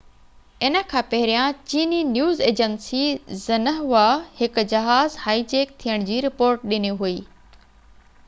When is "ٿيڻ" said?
5.85-6.07